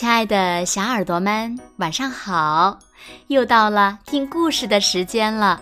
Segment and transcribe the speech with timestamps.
[0.00, 2.78] 亲爱的小耳朵们，晚上好！
[3.26, 5.60] 又到了听故事的时间了，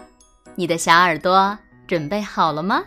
[0.54, 1.58] 你的小耳朵
[1.88, 2.80] 准备好了吗？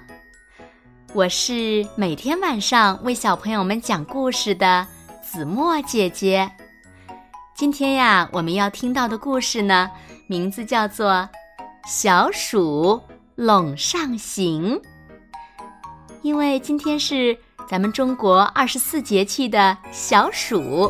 [1.13, 4.87] 我是每天晚上为小朋友们讲故事的
[5.21, 6.49] 子墨姐姐。
[7.53, 9.91] 今天呀，我们要听到的故事呢，
[10.27, 11.11] 名字叫做
[11.85, 12.97] 《小鼠
[13.35, 14.79] 垄上行》。
[16.21, 17.37] 因为今天是
[17.67, 20.89] 咱们中国二十四节气的小暑，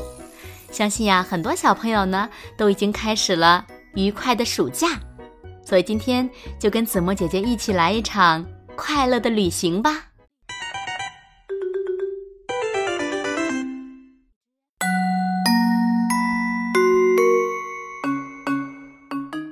[0.71, 4.87] 相信呀，很多小朋友呢都已经开始了愉快的暑假，
[5.65, 10.05] 所以今天就跟子墨姐姐一起来一场快乐的旅行吧。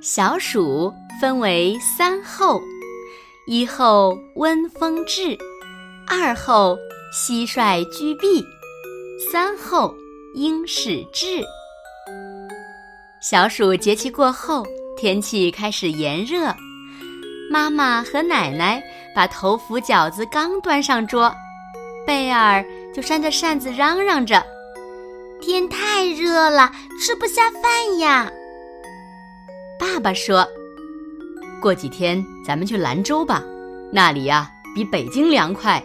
[0.01, 2.61] 小暑分为三候：
[3.45, 5.37] 一候温风至。
[6.07, 6.75] 二后
[7.13, 8.43] 蟋蟀居避，
[9.31, 9.93] 三后
[10.35, 11.43] 鹰始至。
[13.19, 14.63] 小暑节气过后，
[14.95, 16.55] 天气开始炎热。
[17.51, 18.81] 妈妈和奶奶
[19.15, 21.33] 把头伏饺子刚端上桌，
[22.05, 24.45] 贝尔就扇着扇子嚷嚷着
[25.41, 28.31] ：“天太热了，吃不下饭呀！”
[29.79, 30.47] 爸爸说
[31.59, 33.43] ：“过几天咱们去兰州吧，
[33.91, 35.83] 那里呀比北京凉快。”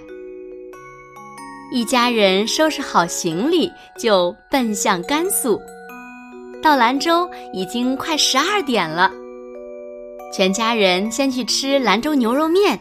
[1.75, 5.61] 一家人收拾好行李，就奔向甘肃。
[6.63, 9.11] 到兰州已经快十二点了，
[10.33, 12.79] 全家人先去吃兰州牛肉面。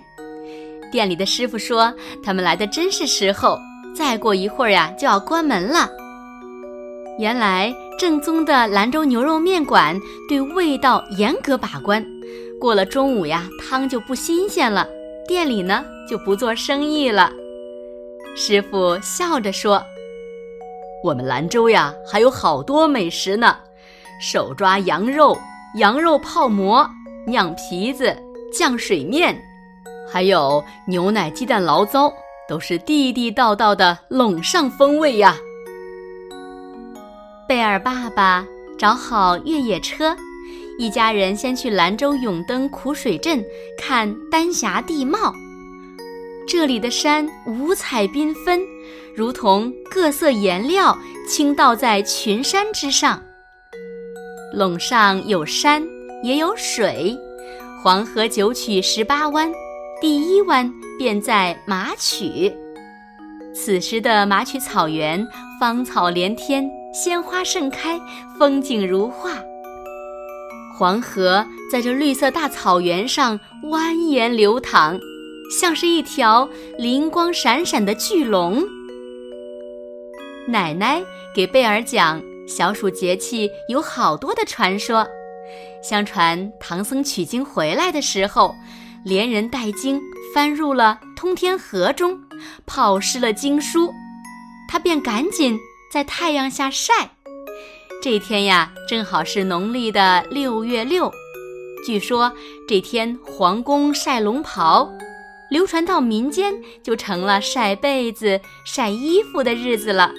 [0.92, 1.92] 店里的师傅说，
[2.24, 3.58] 他们来的真是时候，
[3.96, 5.90] 再过一会儿呀就要关门了。
[7.18, 10.00] 原来正宗的兰州牛肉面馆
[10.30, 12.06] 对味道严格把关，
[12.62, 14.88] 过了中午呀，汤就不新鲜了，
[15.28, 17.34] 店里呢就不做生意了。
[18.36, 19.82] 师傅笑着说
[21.04, 23.56] ：“我们兰州呀，还有好多美食呢，
[24.20, 25.38] 手抓羊肉、
[25.76, 26.90] 羊肉泡馍、
[27.28, 28.16] 酿皮子、
[28.52, 29.40] 酱水面，
[30.12, 32.12] 还有牛奶鸡蛋醪糟，
[32.50, 35.38] 都是地地道道的陇上风味呀。”
[37.48, 38.44] 贝尔爸爸
[38.80, 40.18] 找好越野车，
[40.80, 43.46] 一家人先去兰州永登苦水镇
[43.78, 45.32] 看丹霞地貌。
[46.48, 48.62] 这里的山五彩缤纷，
[49.16, 53.22] 如同各色颜料倾倒在群山之上。
[54.56, 55.82] 陇上有山
[56.22, 57.18] 也有水，
[57.82, 59.52] 黄河九曲十八弯，
[60.02, 62.54] 第一弯便在马曲。
[63.56, 65.26] 此时的马曲草原
[65.60, 68.00] 芳草连天，鲜花盛开，
[68.38, 69.32] 风景如画。
[70.78, 75.00] 黄河在这绿色大草原上蜿蜒流淌。
[75.52, 78.64] 像是一条灵光闪闪的巨龙。
[80.48, 81.02] 奶奶
[81.34, 85.08] 给贝尔讲小暑节气有好多的传说。
[85.82, 88.56] 相传唐僧取经回来的时候，
[89.06, 90.02] 连人带经
[90.34, 92.20] 翻入了通天河中，
[92.66, 93.94] 泡湿了经书，
[94.70, 95.60] 他便赶紧
[95.92, 97.12] 在太阳下晒。
[98.02, 101.12] 这天呀，正好是农历的六月六。
[101.86, 102.32] 据说
[102.68, 104.90] 这天皇宫晒龙袍。
[105.54, 110.12] 流传到民间，就成了晒被子、晒衣服的日子了。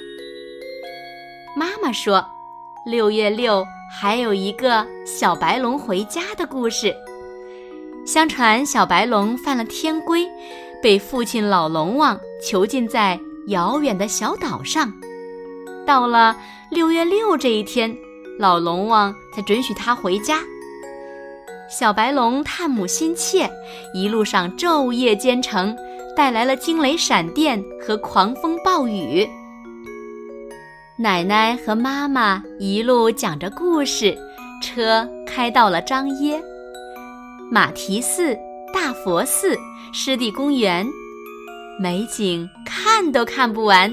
[1.56, 2.24] 妈妈说，
[2.86, 3.66] 六月六
[3.98, 6.94] 还有一个小白龙回家的故事。
[8.06, 10.24] 相传小白龙犯了天规，
[10.80, 13.18] 被父亲老龙王囚禁在
[13.48, 14.92] 遥远的小岛上。
[15.84, 16.36] 到了
[16.70, 17.92] 六月六这一天，
[18.38, 20.38] 老龙王才准许他回家。
[21.68, 23.50] 小白龙探母心切，
[23.94, 25.76] 一路上昼夜兼程，
[26.14, 29.26] 带来了惊雷闪电和狂风暴雨。
[30.96, 34.16] 奶奶和妈妈一路讲着故事，
[34.62, 36.40] 车开到了张掖、
[37.50, 38.36] 马蹄寺、
[38.72, 39.56] 大佛寺、
[39.92, 40.86] 湿地公园，
[41.80, 43.92] 美景看都看不完。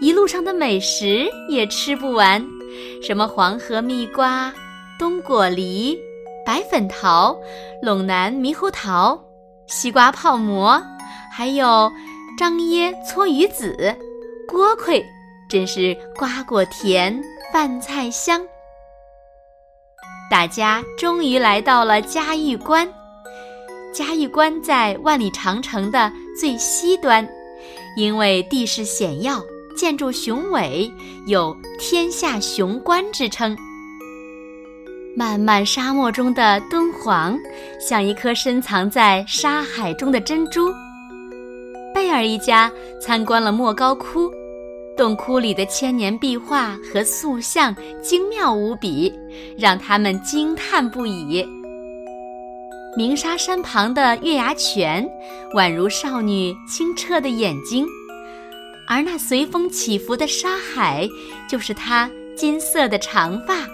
[0.00, 2.44] 一路上的美食也吃不完，
[3.00, 4.52] 什么黄河蜜瓜、
[4.98, 5.96] 冬果梨。
[6.52, 7.34] 白粉桃、
[7.82, 9.18] 陇南猕猴桃、
[9.66, 10.78] 西瓜泡馍，
[11.32, 11.90] 还有
[12.36, 13.96] 张掖搓鱼子、
[14.46, 15.02] 锅盔，
[15.48, 17.18] 真是瓜果甜，
[17.54, 18.38] 饭菜香。
[20.30, 22.86] 大家终于来到了嘉峪关。
[23.94, 27.26] 嘉峪关在万里长城的最西端，
[27.96, 29.42] 因为地势险要，
[29.74, 30.92] 建筑雄伟，
[31.26, 33.56] 有“天下雄关”之称。
[35.14, 37.38] 漫漫沙漠中的敦煌，
[37.78, 40.72] 像一颗深藏在沙海中的珍珠。
[41.94, 44.30] 贝尔一家参观了莫高窟，
[44.96, 49.12] 洞窟里的千年壁画和塑像精妙无比，
[49.58, 51.46] 让他们惊叹不已。
[52.96, 55.06] 鸣沙山旁的月牙泉，
[55.54, 57.86] 宛如少女清澈的眼睛，
[58.88, 61.06] 而那随风起伏的沙海，
[61.50, 63.71] 就是她金色的长发。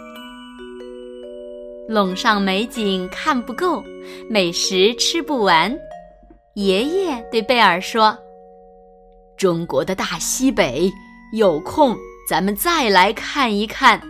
[1.89, 3.83] 陇上美景看不够，
[4.29, 5.75] 美食吃不完。
[6.53, 8.15] 爷爷对贝尔说
[9.39, 10.93] ：“中国的大西北，
[11.33, 11.97] 有空
[12.29, 14.03] 咱们再来看一看。”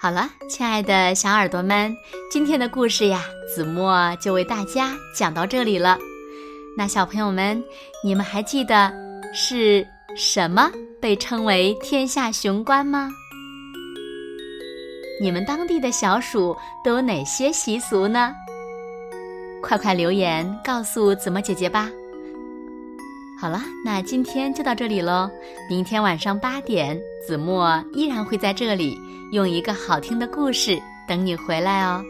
[0.00, 1.94] 好了，亲爱的小耳朵们，
[2.30, 3.22] 今天的故事呀，
[3.54, 5.98] 子墨就为大家讲到这里了。
[6.78, 7.62] 那小朋友们，
[8.02, 8.90] 你们还记得
[9.34, 13.10] 是什么被称为天下雄关吗？
[15.20, 18.34] 你们当地的小暑都有哪些习俗呢？
[19.62, 21.90] 快快留言告诉子墨姐姐吧。
[23.38, 25.30] 好了，那今天就到这里喽。
[25.68, 28.98] 明天晚上八点，子墨依然会在这里。
[29.32, 32.02] 用一个好听的故事等你回来哦。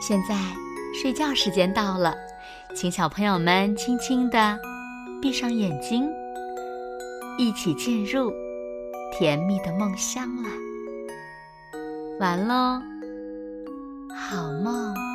[0.00, 0.34] 现在
[1.00, 2.16] 睡觉时间到了，
[2.74, 4.58] 请小朋友们轻轻地
[5.22, 6.08] 闭上眼睛，
[7.38, 8.32] 一起进入
[9.12, 10.48] 甜蜜的梦乡了。
[12.18, 12.80] 完喽，
[14.08, 15.05] 好梦。